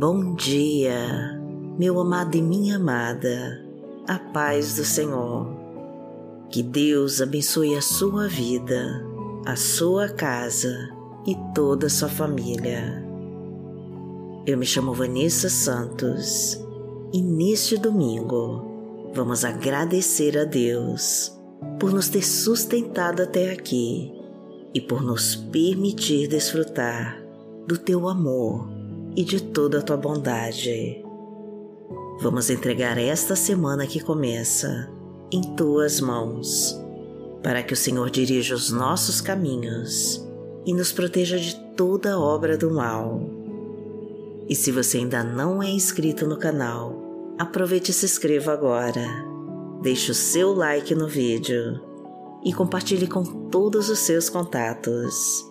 [0.00, 1.36] Bom dia,
[1.76, 3.60] meu amado e minha amada,
[4.06, 5.48] a paz do Senhor.
[6.48, 9.04] Que Deus abençoe a sua vida,
[9.44, 10.88] a sua casa
[11.26, 13.04] e toda a sua família.
[14.46, 16.56] Eu me chamo Vanessa Santos
[17.12, 21.36] e neste domingo vamos agradecer a Deus
[21.80, 24.12] por nos ter sustentado até aqui
[24.72, 27.20] e por nos permitir desfrutar
[27.66, 28.77] do teu amor
[29.18, 31.04] e de toda a tua bondade.
[32.20, 34.88] Vamos entregar esta semana que começa
[35.32, 36.80] em tuas mãos,
[37.42, 40.24] para que o Senhor dirija os nossos caminhos
[40.64, 43.20] e nos proteja de toda obra do mal.
[44.48, 49.04] E se você ainda não é inscrito no canal, aproveite e se inscreva agora.
[49.82, 51.80] Deixe o seu like no vídeo
[52.44, 55.44] e compartilhe com todos os seus contatos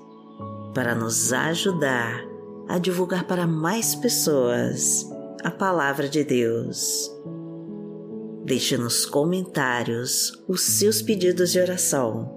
[0.73, 2.36] para nos ajudar
[2.67, 5.07] a divulgar para mais pessoas
[5.43, 7.11] a palavra de Deus.
[8.45, 12.33] Deixe nos comentários os seus pedidos de oração,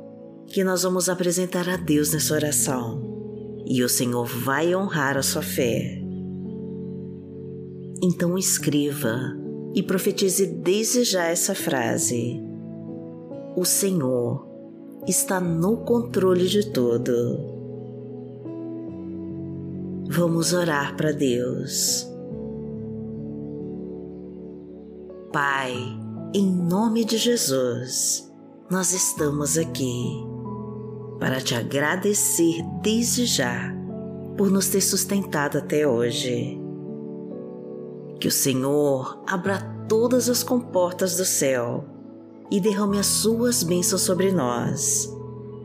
[0.46, 3.10] que nós vamos apresentar a Deus nessa oração
[3.66, 6.02] e o Senhor vai honrar a sua fé.
[8.02, 9.16] Então escreva
[9.74, 12.40] e profetize desde já essa frase:
[13.56, 14.48] O Senhor
[15.06, 17.59] está no controle de tudo
[20.12, 22.04] Vamos orar para Deus.
[25.32, 25.72] Pai,
[26.34, 28.28] em nome de Jesus,
[28.68, 30.20] nós estamos aqui
[31.20, 33.72] para te agradecer desde já
[34.36, 36.60] por nos ter sustentado até hoje.
[38.18, 41.84] Que o Senhor abra todas as comportas do céu
[42.50, 45.08] e derrame as suas bênçãos sobre nós,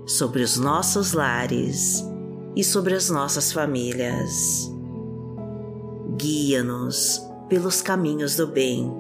[0.06, 2.14] sobre os nossos lares
[2.56, 4.72] e sobre as nossas famílias.
[6.18, 8.92] Guia-nos pelos caminhos do bem,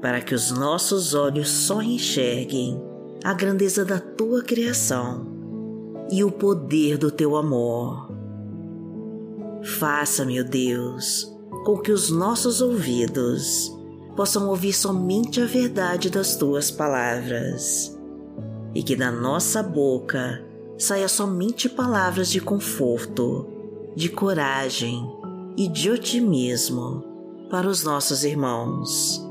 [0.00, 2.80] para que os nossos olhos só enxerguem
[3.24, 5.26] a grandeza da tua criação
[6.10, 8.12] e o poder do teu amor.
[9.78, 11.32] Faça, meu Deus,
[11.64, 13.74] com que os nossos ouvidos
[14.14, 17.98] possam ouvir somente a verdade das tuas palavras
[18.74, 20.44] e que da nossa boca
[20.78, 23.46] saia somente palavras de conforto,
[23.94, 25.08] de coragem
[25.56, 27.04] e de otimismo
[27.50, 29.24] para os nossos irmãos.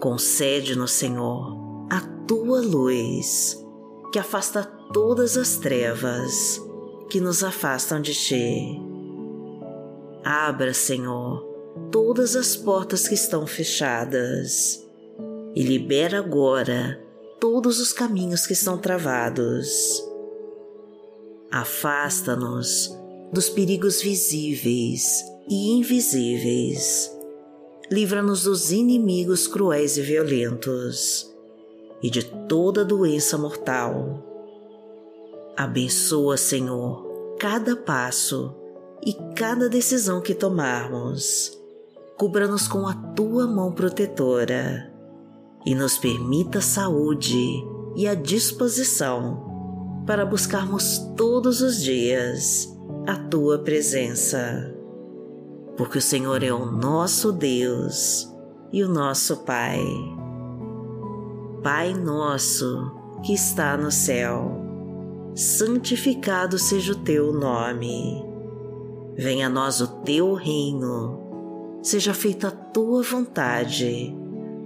[0.00, 1.56] Concede-nos, Senhor,
[1.90, 3.64] a tua luz,
[4.12, 6.60] que afasta todas as trevas
[7.08, 8.80] que nos afastam de ti.
[10.24, 11.42] Abra, Senhor,
[11.90, 14.86] todas as portas que estão fechadas
[15.54, 17.00] e libera agora
[17.42, 20.00] todos os caminhos que estão travados.
[21.50, 22.96] Afasta-nos
[23.32, 27.10] dos perigos visíveis e invisíveis.
[27.90, 31.34] Livra-nos dos inimigos cruéis e violentos
[32.00, 34.22] e de toda doença mortal.
[35.56, 38.54] Abençoa, Senhor, cada passo
[39.04, 41.60] e cada decisão que tomarmos.
[42.16, 44.91] Cubra-nos com a tua mão protetora
[45.64, 47.64] e nos permita saúde
[47.94, 54.74] e a disposição para buscarmos todos os dias a tua presença.
[55.76, 58.28] Porque o Senhor é o nosso Deus
[58.72, 59.80] e o nosso Pai.
[61.62, 62.90] Pai nosso
[63.22, 64.60] que está no céu,
[65.34, 68.24] santificado seja o teu nome.
[69.16, 74.21] Venha a nós o teu reino, seja feita a tua vontade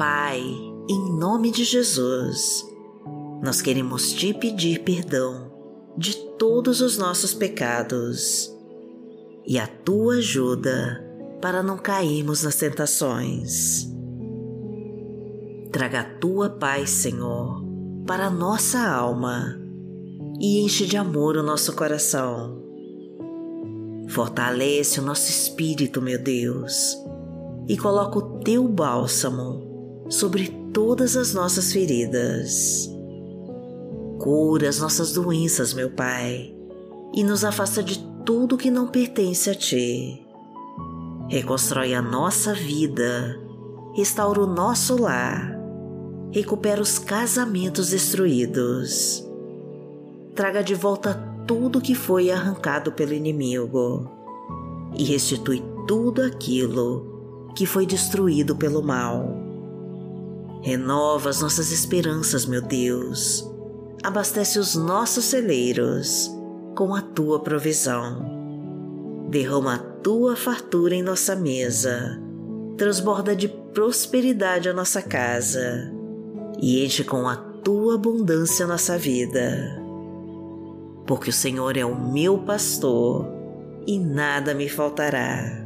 [0.00, 0.40] Pai,
[0.88, 2.66] em nome de Jesus,
[3.42, 5.52] nós queremos te pedir perdão
[5.94, 8.50] de todos os nossos pecados
[9.46, 11.06] e a tua ajuda
[11.42, 13.92] para não cairmos nas tentações.
[15.70, 17.62] Traga a tua paz, Senhor,
[18.06, 19.60] para a nossa alma
[20.40, 22.58] e enche de amor o nosso coração.
[24.08, 26.96] Fortalece o nosso espírito, meu Deus,
[27.68, 29.68] e coloca o teu bálsamo
[30.10, 32.90] sobre todas as nossas feridas.
[34.18, 36.52] Cura as nossas doenças, meu Pai,
[37.14, 40.26] e nos afasta de tudo que não pertence a Ti.
[41.28, 43.40] Reconstrói a nossa vida,
[43.94, 45.56] restaura o nosso lar,
[46.32, 49.24] recupera os casamentos destruídos,
[50.34, 51.14] traga de volta
[51.46, 54.10] tudo que foi arrancado pelo inimigo
[54.98, 59.49] e restitui tudo aquilo que foi destruído pelo mal.
[60.62, 63.48] Renova as nossas esperanças, meu Deus.
[64.02, 66.30] Abastece os nossos celeiros
[66.76, 69.28] com a tua provisão.
[69.30, 72.20] Derrama a tua fartura em nossa mesa,
[72.76, 75.92] transborda de prosperidade a nossa casa
[76.60, 79.80] e enche com a tua abundância a nossa vida.
[81.06, 83.26] Porque o Senhor é o meu pastor
[83.86, 85.64] e nada me faltará.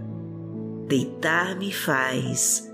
[0.87, 2.74] Deitar-me faz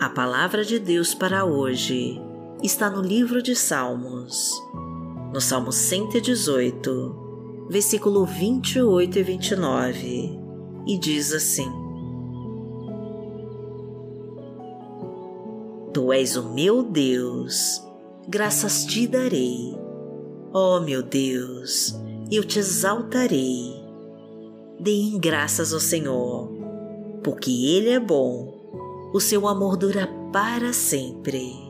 [0.00, 2.18] A palavra de Deus para hoje
[2.62, 4.50] está no livro de Salmos,
[5.30, 10.40] no Salmo 118, versículo 28 e 29,
[10.86, 11.70] e diz assim:
[15.92, 17.86] Tu és o meu Deus,
[18.26, 19.76] graças te darei.
[20.50, 21.94] Ó oh, meu Deus,
[22.32, 23.78] eu te exaltarei.
[24.80, 26.50] Deem graças ao Senhor,
[27.22, 28.59] porque Ele é bom,
[29.12, 31.68] o seu amor dura para sempre.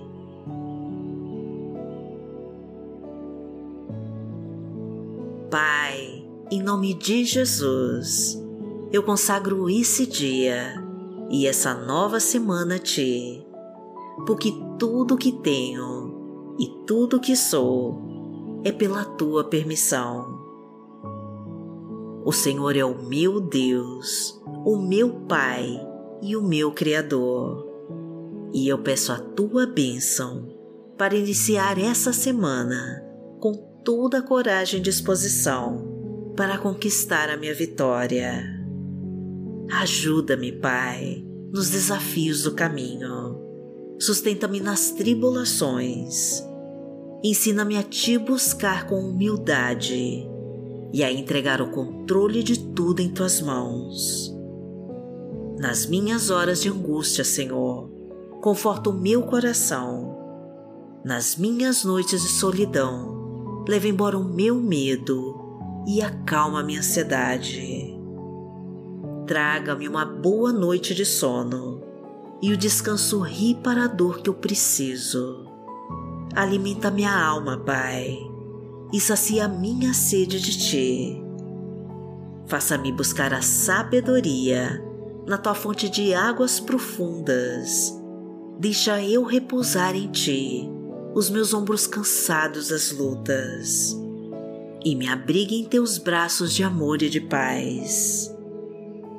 [5.51, 8.41] Pai, em nome de Jesus,
[8.93, 10.75] eu consagro esse dia
[11.31, 13.45] e essa nova semana a Ti,
[14.27, 17.99] porque tudo que tenho e tudo que sou
[18.65, 20.39] é pela Tua permissão.
[22.23, 25.90] O Senhor é o meu Deus, o meu Pai
[26.23, 27.67] e o meu Criador,
[28.53, 30.49] e eu peço a Tua bênção
[30.99, 33.03] para iniciar essa semana
[33.41, 38.45] com toda a coragem e disposição para conquistar a minha vitória.
[39.73, 43.39] Ajuda-me, Pai, nos desafios do caminho.
[43.99, 46.43] Sustenta-me nas tribulações.
[47.23, 50.27] Ensina-me a te buscar com humildade
[50.93, 54.35] e a entregar o controle de tudo em tuas mãos.
[55.61, 57.91] Nas minhas horas de angústia, Senhor,
[58.41, 60.17] conforta o meu coração.
[61.05, 67.95] Nas minhas noites de solidão, leva embora o meu medo e acalma minha ansiedade.
[69.27, 71.83] Traga-me uma boa noite de sono
[72.41, 75.45] e o descanso reparador que eu preciso.
[76.35, 78.17] Alimenta minha alma, Pai,
[78.95, 81.23] e sacia a minha sede de Ti.
[82.47, 84.89] Faça-me buscar a sabedoria
[85.31, 87.97] na Tua fonte de águas profundas.
[88.59, 90.69] Deixa eu repousar em Ti
[91.15, 93.97] os meus ombros cansados das lutas
[94.85, 98.29] e me abrigue em teus braços de amor e de paz.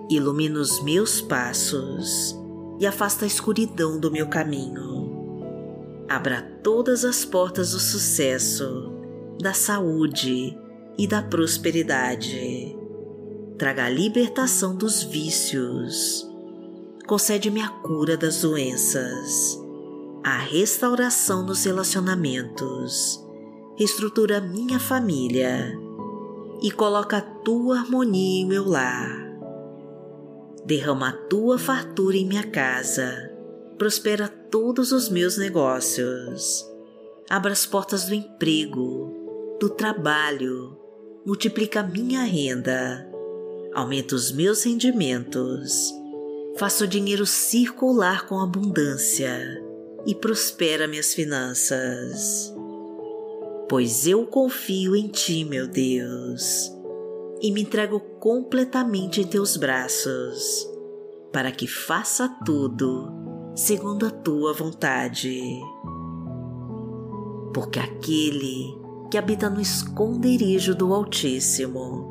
[0.10, 2.38] Ilumina os meus passos
[2.78, 6.06] e afasta a escuridão do meu caminho.
[6.10, 8.92] Abra todas as portas do sucesso,
[9.42, 10.58] da saúde
[10.98, 12.71] e da prosperidade.
[13.62, 16.28] Traga a libertação dos vícios.
[17.06, 19.62] Concede-me a cura das doenças
[20.24, 23.24] a restauração nos relacionamentos,
[23.78, 25.80] reestrutura minha família
[26.60, 29.32] e coloca a tua harmonia em meu lar.
[30.66, 33.32] Derrama a tua fartura em minha casa,
[33.78, 36.68] prospera todos os meus negócios,
[37.30, 40.76] abra as portas do emprego, do trabalho,
[41.24, 43.11] multiplica minha renda,
[43.74, 45.94] aumenta os meus rendimentos,
[46.58, 49.62] faça o dinheiro circular com abundância
[50.06, 52.54] e prospera minhas finanças.
[53.70, 56.70] pois eu confio em Ti, meu Deus,
[57.42, 60.68] e me entrego completamente em Teus braços,
[61.32, 63.10] para que faça tudo
[63.56, 65.42] segundo a Tua vontade.
[67.54, 68.78] Porque aquele
[69.10, 72.11] que habita no esconderijo do Altíssimo,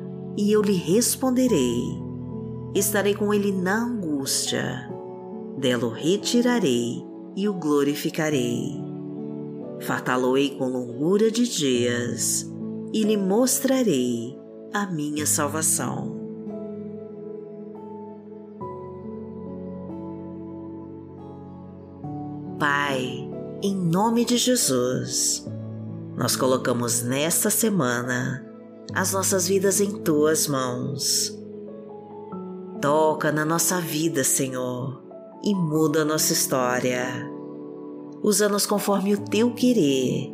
[0.37, 1.81] e eu lhe responderei.
[2.73, 4.89] Estarei com ele na angústia,
[5.57, 7.03] dela o retirarei
[7.35, 8.79] e o glorificarei.
[9.81, 12.49] Fartá-lo-ei com longura de dias
[12.93, 14.37] e lhe mostrarei
[14.73, 16.19] a minha salvação.
[22.59, 23.27] Pai,
[23.63, 25.45] em nome de Jesus,
[26.15, 28.50] nós colocamos nesta semana
[28.93, 31.37] as nossas vidas em tuas mãos.
[32.81, 35.01] Toca na nossa vida, Senhor,
[35.43, 37.05] e muda a nossa história.
[38.23, 40.31] Usa-nos conforme o teu querer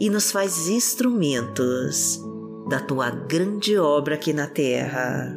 [0.00, 2.20] e nos faz instrumentos
[2.68, 5.36] da tua grande obra aqui na terra.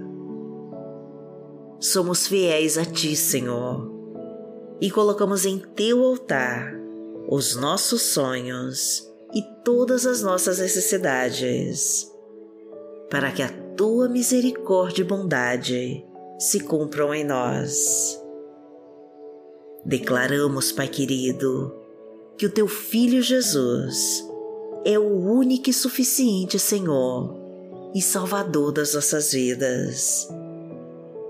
[1.80, 3.92] Somos fiéis a ti, Senhor,
[4.80, 6.76] e colocamos em teu altar
[7.28, 12.11] os nossos sonhos e todas as nossas necessidades
[13.12, 16.06] para que a tua misericórdia e bondade
[16.40, 18.18] se cumpram em nós.
[19.86, 21.76] Declaramos, Pai querido,
[22.38, 24.26] que o teu Filho Jesus
[24.86, 27.38] é o único e suficiente Senhor
[27.94, 30.30] e Salvador das nossas vidas.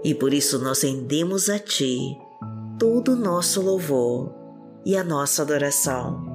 [0.03, 2.15] E por isso nós rendemos a Ti
[2.77, 4.33] todo o nosso louvor
[4.85, 6.29] e a nossa adoração.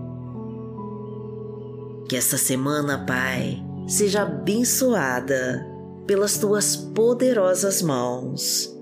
[2.09, 5.67] Que esta semana, Pai, seja abençoada
[6.07, 8.75] pelas tuas poderosas mãos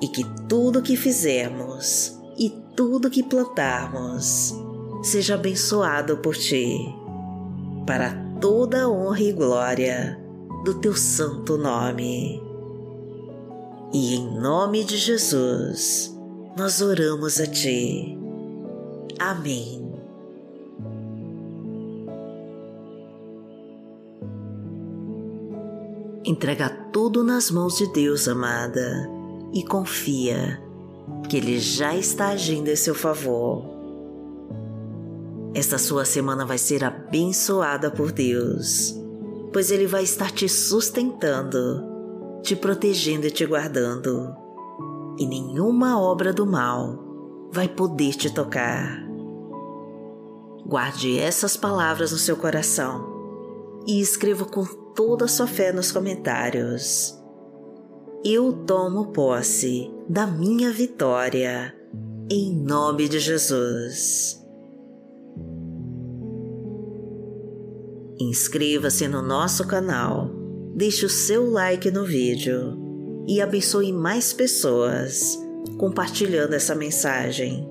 [0.00, 4.54] e que tudo que fizermos e tudo que plantarmos
[5.02, 6.78] seja abençoado por ti,
[7.86, 10.20] para toda a honra e glória
[10.64, 12.42] do teu santo nome.
[13.92, 16.16] E em nome de Jesus,
[16.56, 18.18] nós oramos a ti.
[19.18, 19.79] Amém.
[26.24, 29.08] Entrega tudo nas mãos de Deus, amada,
[29.54, 30.62] e confia
[31.28, 33.64] que Ele já está agindo em seu favor.
[35.54, 38.94] Esta sua semana vai ser abençoada por Deus,
[39.50, 41.82] pois Ele vai estar te sustentando,
[42.42, 44.36] te protegendo e te guardando,
[45.18, 49.02] e nenhuma obra do mal vai poder te tocar.
[50.66, 53.08] Guarde essas palavras no seu coração
[53.86, 57.18] e escreva com toda a sua fé nos comentários.
[58.22, 61.74] Eu tomo posse da minha vitória,
[62.30, 64.38] em nome de Jesus.
[68.20, 70.30] Inscreva-se no nosso canal,
[70.76, 72.78] deixe o seu like no vídeo
[73.26, 75.38] e abençoe mais pessoas
[75.78, 77.66] compartilhando essa mensagem.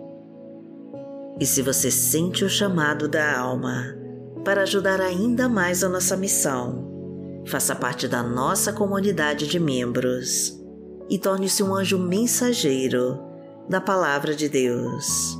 [1.39, 3.95] E se você sente o chamado da alma
[4.43, 6.88] para ajudar ainda mais a nossa missão,
[7.49, 10.57] faça parte da nossa comunidade de membros
[11.09, 13.19] e torne-se um anjo mensageiro
[13.67, 15.37] da Palavra de Deus.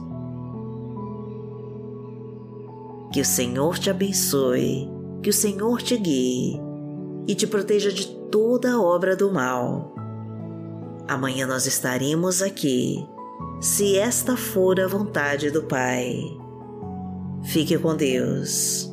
[3.13, 4.89] Que o Senhor te abençoe,
[5.21, 6.59] que o Senhor te guie
[7.27, 9.93] e te proteja de toda obra do mal.
[11.07, 13.05] Amanhã nós estaremos aqui,
[13.61, 16.23] se esta for a vontade do Pai.
[17.43, 18.88] Fique com Deus.